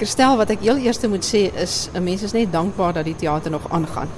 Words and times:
Kristel, 0.00 0.38
wat 0.40 0.48
ek 0.48 0.62
heel 0.64 0.78
eerste 0.80 1.10
moet 1.12 1.26
sê 1.28 1.50
is 1.60 1.90
'n 1.92 2.02
mens 2.02 2.22
is 2.22 2.32
dankbaar 2.32 2.92
dat 2.92 3.04
die 3.04 3.16
teater 3.16 3.50
nog 3.50 3.68
aangaan. 3.68 4.08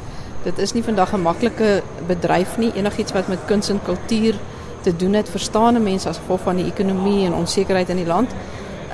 Dit 0.45 0.59
is 0.59 0.73
nie 0.73 0.83
vandag 0.83 1.13
'n 1.13 1.23
maklike 1.23 1.83
bedryf 2.07 2.57
nie. 2.57 2.73
Enigiets 2.75 3.13
wat 3.13 3.29
met 3.29 3.45
kuns 3.47 3.69
en 3.69 3.81
kultuur 3.83 4.35
te 4.83 4.97
doen 4.97 5.13
het, 5.13 5.29
verstaan 5.29 5.75
'n 5.75 5.83
mens 5.83 6.07
as 6.07 6.17
gevolg 6.17 6.41
van 6.41 6.57
die 6.57 6.67
ekonomie 6.67 7.27
en 7.27 7.35
onsekerheid 7.35 7.89
in 7.89 7.97
die 7.97 8.07
land. 8.07 8.31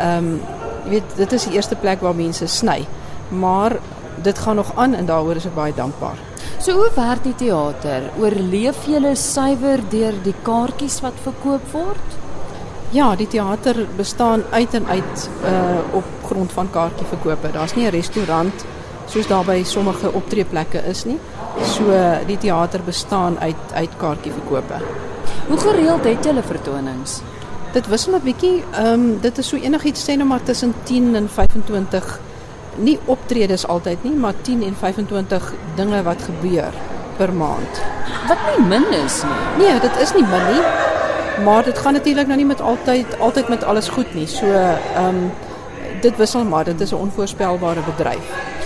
Um, 0.00 0.40
jy 0.84 0.90
weet, 0.90 1.16
dit 1.16 1.32
is 1.32 1.44
die 1.44 1.52
eerste 1.52 1.76
plek 1.76 2.00
waar 2.00 2.14
mense 2.14 2.46
sny. 2.46 2.86
Maar 3.28 3.76
dit 4.22 4.38
gaan 4.38 4.56
nog 4.56 4.72
aan 4.74 4.94
en 4.94 5.06
daaroor 5.06 5.36
is 5.36 5.46
ek 5.46 5.54
baie 5.54 5.74
dankbaar. 5.74 6.16
So 6.58 6.72
hoe 6.72 6.90
werk 6.94 7.22
die 7.22 7.34
teater? 7.34 8.02
Oorleef 8.18 8.86
julle 8.86 9.14
suiwer 9.14 9.80
deur 9.88 10.14
die 10.22 10.34
kaartjies 10.42 11.00
wat 11.00 11.14
verkoop 11.22 11.72
word? 11.72 12.27
Ja, 12.90 13.16
die 13.16 13.26
teater 13.26 13.86
bestaan 13.96 14.42
uit 14.50 14.74
en 14.74 14.86
uit 14.86 15.28
uh 15.44 15.76
op 15.92 16.04
grond 16.24 16.52
van 16.52 16.70
kaartjieverkope. 16.70 17.50
Daar's 17.52 17.74
nie 17.74 17.86
'n 17.86 17.90
restaurant 17.90 18.64
soos 19.06 19.26
daar 19.26 19.44
by 19.44 19.62
sommige 19.64 20.12
optreeplekke 20.12 20.78
is 20.78 21.04
nie. 21.04 21.18
So 21.64 21.82
die 22.26 22.38
teater 22.38 22.80
bestaan 22.84 23.38
uit 23.38 23.72
uit 23.72 23.90
kaartjieverkope. 23.96 24.74
Hoe 25.48 25.58
gereeld 25.58 26.04
het 26.04 26.24
julle 26.24 26.42
vertonings? 26.42 27.20
Dit 27.72 27.86
wissel 27.86 28.14
'n 28.14 28.22
bietjie. 28.22 28.64
Ehm 28.72 28.92
um, 28.92 29.20
dit 29.20 29.38
is 29.38 29.48
so 29.48 29.56
enigiets 29.56 30.04
sê 30.04 30.16
nou 30.16 30.28
maar 30.28 30.42
tussen 30.42 30.74
10 30.82 31.14
en 31.14 31.28
25 31.28 32.20
nie 32.76 32.98
optredes 33.04 33.66
altyd 33.66 34.04
nie, 34.04 34.14
maar 34.14 34.34
10 34.40 34.62
en 34.62 34.74
25 34.80 35.52
dinge 35.74 36.02
wat 36.02 36.22
gebeur 36.22 36.72
per 37.16 37.32
maand. 37.32 37.82
Wat 38.28 38.38
nie 38.46 38.66
min 38.66 38.92
is 39.04 39.22
nie. 39.22 39.66
Nee, 39.66 39.80
dit 39.80 39.96
is 40.00 40.14
nie 40.14 40.26
min 40.26 40.46
nie. 40.52 40.62
Maar 41.44 41.64
dit 41.64 41.78
gaan 41.78 41.92
natuurlik 41.92 42.26
nou 42.26 42.36
nie 42.36 42.46
met 42.46 42.60
altyd 42.60 43.18
altyd 43.18 43.48
met 43.48 43.64
alles 43.64 43.88
goed 43.88 44.14
nie. 44.14 44.26
So 44.26 44.46
um, 44.98 45.32
dit 46.00 46.16
wissel 46.16 46.44
maar, 46.44 46.64
dit 46.64 46.80
is 46.80 46.90
'n 46.90 46.94
onvoorspelbare 46.94 47.80
bedryf. 47.80 48.56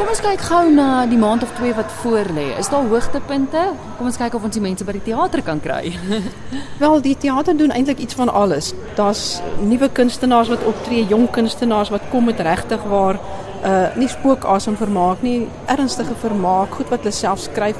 Kom 0.00 0.08
ons 0.08 0.20
kyk 0.20 0.40
gou 0.40 0.70
na 0.72 1.06
die 1.06 1.18
maand 1.18 1.42
of 1.42 1.50
twee 1.52 1.74
wat 1.74 1.92
voor 2.00 2.24
lê. 2.34 2.56
Is 2.58 2.68
daar 2.68 2.86
hoogtepunte? 2.88 3.64
Kom 3.98 4.06
ons 4.06 4.16
kyk 4.16 4.34
of 4.34 4.42
ons 4.42 4.54
die 4.54 4.62
mense 4.62 4.84
by 4.84 4.92
die 4.92 5.02
teater 5.02 5.42
kan 5.42 5.60
kry. 5.60 5.92
Wel, 6.82 7.00
die 7.04 7.16
teater 7.20 7.56
doen 7.56 7.70
eintlik 7.70 7.98
iets 7.98 8.14
van 8.14 8.32
alles. 8.32 8.72
Daar's 8.94 9.42
nuwe 9.58 9.90
kunstenaars 9.92 10.48
wat 10.48 10.64
optree, 10.64 11.04
jong 11.06 11.30
kunstenaars 11.30 11.92
wat 11.92 12.08
kom 12.10 12.24
met 12.24 12.40
regtig 12.40 12.82
waar 12.88 13.20
uh 13.64 13.96
nie 14.00 14.08
spookasem 14.08 14.76
vermaak 14.76 15.20
nie, 15.22 15.48
ernstige 15.66 16.14
vermaak, 16.20 16.72
goed 16.80 16.88
wat 16.88 17.04
hulle 17.04 17.12
self 17.12 17.44
skryf. 17.44 17.76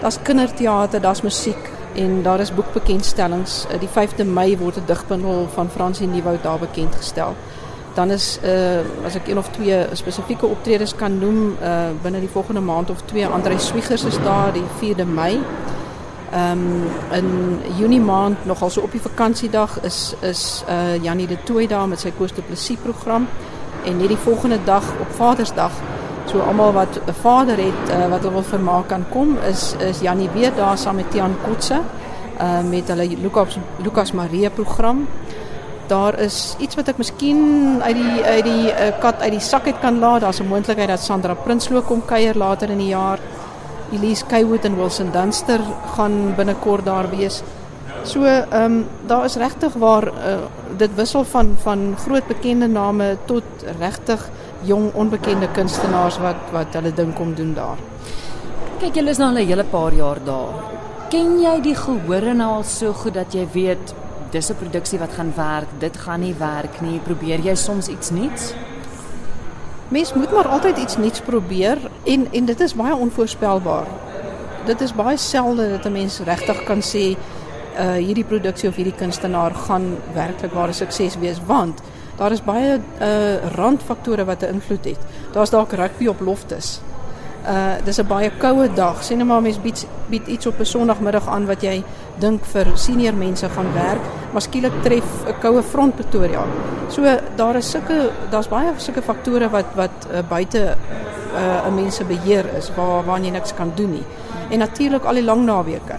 Daar's 0.00 0.18
kinderteater, 0.22 1.00
daar's 1.00 1.22
musiek 1.22 1.69
en 1.94 2.22
daar 2.22 2.40
is 2.40 2.54
boekbekendstellings. 2.54 3.66
Uh, 3.66 3.78
die 3.80 3.88
5de 3.88 4.24
Mei 4.24 4.58
word 4.58 4.76
'n 4.76 4.86
digbundel 4.86 5.48
van 5.52 5.70
Fransie 5.70 6.06
Nieuwoud 6.06 6.42
daar 6.42 6.58
bekend 6.58 6.94
gestel. 6.94 7.34
Dan 7.94 8.10
is 8.10 8.38
uh 8.44 9.04
as 9.04 9.14
ek 9.14 9.28
een 9.28 9.38
of 9.38 9.48
twee 9.48 9.86
spesifieke 9.92 10.46
optredes 10.46 10.94
kan 10.94 11.18
noem 11.18 11.56
uh 11.62 11.90
binne 12.02 12.20
die 12.20 12.28
volgende 12.28 12.60
maand 12.60 12.90
of 12.90 13.02
twee 13.04 13.26
Andre 13.26 13.58
Swiegers 13.58 14.04
is 14.04 14.22
daar 14.22 14.52
die 14.52 14.64
4de 14.78 15.06
Mei. 15.06 15.40
Um, 16.34 16.86
in 17.12 17.58
Junie 17.76 18.00
maand 18.00 18.46
nogal 18.46 18.70
so 18.70 18.80
op 18.80 18.92
die 18.92 19.00
vakansiedag 19.00 19.80
is 19.82 20.14
is 20.20 20.64
uh 20.68 21.02
Janie 21.02 21.26
de 21.26 21.42
Tooi 21.42 21.66
daar 21.66 21.88
met 21.88 22.00
sy 22.00 22.12
Koos 22.18 22.32
de 22.32 22.42
Plessis 22.42 22.76
program 22.82 23.26
en 23.84 23.98
hierdie 23.98 24.16
volgende 24.16 24.58
dag 24.64 24.84
op 25.00 25.10
Vadersdag 25.16 25.72
so 26.30 26.40
almal 26.40 26.72
wat 26.72 27.00
'n 27.06 27.12
vader 27.22 27.56
het 27.58 27.82
uh, 27.90 28.06
wat 28.10 28.22
wil 28.22 28.42
vermaak 28.42 28.88
kan 28.88 29.04
kom 29.10 29.38
is 29.48 29.74
is 29.78 30.00
Janie 30.00 30.30
weer 30.32 30.52
daar 30.54 30.78
saam 30.78 30.96
met 30.96 31.10
Tian 31.10 31.34
Kotse 31.44 31.80
uh, 32.40 32.60
met 32.70 32.88
hulle 32.88 33.08
Lukas 33.20 33.58
Lukas 33.82 34.12
Maria 34.12 34.50
program. 34.50 35.08
Daar 35.86 36.18
is 36.18 36.54
iets 36.58 36.76
wat 36.78 36.88
ek 36.88 37.00
miskien 37.02 37.40
uit 37.82 37.96
die 37.98 38.22
uit 38.22 38.44
die 38.44 38.66
uh, 38.70 38.90
kat 39.02 39.22
uit 39.24 39.32
die 39.36 39.42
sak 39.42 39.66
uit 39.66 39.80
kan 39.82 39.98
laat. 39.98 40.20
Daar's 40.20 40.40
'n 40.40 40.48
moontlikheid 40.48 40.88
dat 40.88 41.02
Sandra 41.02 41.34
Prinsloo 41.34 41.82
kom 41.82 42.04
kuier 42.04 42.36
later 42.36 42.70
in 42.70 42.78
die 42.78 42.94
jaar. 42.94 43.18
Elise 43.92 44.24
Kaywood 44.26 44.64
en 44.64 44.76
Wilson 44.76 45.10
Dunster 45.12 45.60
gaan 45.96 46.34
binnekort 46.36 46.84
daar 46.84 47.10
wees. 47.10 47.42
So 48.02 48.22
ehm 48.24 48.64
um, 48.64 48.86
daar 49.06 49.24
is 49.24 49.34
regtig 49.36 49.72
waar 49.72 50.06
uh, 50.06 50.12
dit 50.76 50.90
wissel 50.94 51.24
van 51.24 51.56
van 51.62 51.96
groot 51.98 52.26
bekende 52.26 52.66
name 52.66 53.16
tot 53.24 53.44
regtig 53.78 54.30
jong 54.62 54.92
onbekende 54.94 55.48
kunstenaars 55.56 56.18
wat 56.18 56.50
wat 56.52 56.74
hulle 56.74 56.92
ding 56.92 57.14
kom 57.14 57.34
doen 57.34 57.54
daar. 57.54 57.78
Kyk, 58.80 58.94
julle 58.94 59.10
is 59.10 59.18
nou 59.18 59.28
al 59.28 59.40
'n 59.40 59.46
hele 59.46 59.64
paar 59.64 59.92
jaar 59.92 60.18
daar. 60.24 60.54
Ken 61.10 61.40
jy 61.40 61.60
die 61.60 61.74
gehore 61.74 62.34
nou 62.34 62.50
al 62.56 62.62
so 62.62 62.92
goed 62.92 63.14
dat 63.14 63.34
jy 63.34 63.46
weet 63.52 63.94
dis 64.30 64.50
'n 64.50 64.56
produksie 64.56 64.98
wat 64.98 65.12
gaan 65.12 65.32
werk, 65.36 65.68
dit 65.78 65.96
gaan 65.96 66.20
nie 66.20 66.34
werk 66.34 66.80
nie. 66.80 66.98
Probeer 66.98 67.40
jy 67.40 67.54
soms 67.54 67.88
iets 67.88 68.10
nuuts? 68.10 68.54
Mens 69.88 70.14
moet 70.14 70.32
maar 70.32 70.48
altyd 70.48 70.78
iets 70.78 70.96
nuuts 70.96 71.20
probeer 71.20 71.78
en 72.04 72.28
en 72.32 72.44
dit 72.44 72.60
is 72.60 72.74
baie 72.74 72.94
onvoorspelbaar. 72.94 73.86
Dit 74.66 74.80
is 74.80 74.94
baie 74.94 75.16
selde 75.16 75.70
dat 75.70 75.84
'n 75.84 75.92
mens 75.92 76.20
regtig 76.20 76.64
kan 76.64 76.80
sê 76.82 77.16
uh 77.78 77.96
hierdie 77.96 78.24
produksie 78.24 78.68
of 78.68 78.74
hierdie 78.74 78.96
kunstenaar 78.98 79.54
gaan 79.54 79.96
werklik 80.14 80.52
ware 80.52 80.72
sukses 80.72 81.16
wees 81.18 81.38
want 81.46 81.80
daar 82.16 82.32
is 82.32 82.42
baie 82.42 82.78
uh 83.00 83.54
randfaktore 83.54 84.24
wat 84.24 84.42
'n 84.42 84.54
invloed 84.54 84.84
het. 84.84 84.98
Daar's 85.32 85.50
dalk 85.50 85.72
rugby 85.72 86.06
op 86.06 86.20
loftes. 86.20 86.80
Uh 87.46 87.84
dis 87.84 87.98
'n 87.98 88.06
baie 88.06 88.30
koue 88.38 88.68
dag. 88.74 89.02
Sien 89.04 89.18
net 89.18 89.26
maar 89.26 89.42
mens 89.42 89.60
bied 89.60 89.86
bied 90.08 90.26
iets 90.26 90.46
op 90.46 90.58
'n 90.58 90.64
Sondagmiddag 90.64 91.28
aan 91.28 91.46
wat 91.46 91.62
jy 91.62 91.82
dink 92.18 92.44
vir 92.44 92.66
senior 92.74 93.14
mense 93.14 93.48
gaan 93.48 93.72
werk, 93.72 94.04
maar 94.32 94.42
skielik 94.42 94.82
tref 94.82 95.04
'n 95.26 95.40
koue 95.40 95.62
front 95.62 95.94
Pretoria. 95.94 96.44
So 96.88 97.02
daar 97.36 97.56
is 97.56 97.70
sulke 97.70 98.10
daar's 98.30 98.48
baie 98.48 98.72
sulke 98.76 99.02
faktore 99.02 99.48
wat 99.50 99.66
wat 99.74 100.06
uh, 100.12 100.18
buite 100.28 100.76
uh 101.34 101.66
'n 101.66 101.74
mens 101.74 101.96
se 101.96 102.04
beheer 102.04 102.44
is 102.56 102.70
waar 102.76 103.04
waar 103.04 103.20
jy 103.20 103.30
niks 103.30 103.54
kan 103.54 103.72
doen 103.74 103.90
nie. 103.90 104.04
En 104.50 104.58
natuurlik 104.58 105.04
al 105.04 105.14
die 105.14 105.24
lang 105.24 105.44
naweke 105.44 105.96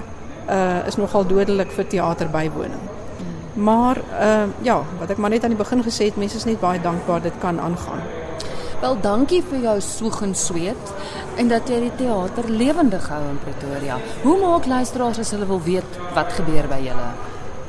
uh 0.50 0.88
is 0.88 0.96
nogal 0.96 1.26
dodelik 1.26 1.72
vir 1.72 1.88
teaterbywoning. 1.88 3.01
Maar 3.54 3.98
uh 3.98 4.44
ja, 4.62 4.84
wat 5.00 5.10
ek 5.10 5.18
maar 5.18 5.30
net 5.30 5.44
aan 5.44 5.56
die 5.56 5.60
begin 5.60 5.84
gesê 5.84 6.08
het, 6.10 6.16
mense 6.16 6.38
is 6.38 6.46
net 6.46 6.60
baie 6.60 6.82
dankbaar 6.82 7.22
dit 7.22 7.34
kan 7.40 7.60
aangaan. 7.60 8.04
Wel, 8.82 8.96
dankie 9.02 9.44
vir 9.50 9.60
jou 9.60 9.76
soeg 9.82 10.22
en 10.22 10.36
sweet 10.36 10.94
en 11.38 11.48
dat 11.48 11.70
jy 11.70 11.80
die 11.80 11.92
teater 12.00 12.48
lewendig 12.50 13.10
hou 13.10 13.22
in 13.30 13.38
Pretoria. 13.44 14.00
Hoe 14.24 14.38
maak 14.42 14.66
luisteraars 14.66 15.20
as 15.20 15.32
hulle 15.36 15.46
wil 15.46 15.62
weet 15.62 16.00
wat 16.16 16.34
gebeur 16.34 16.68
by 16.72 16.80
julle? 16.82 17.10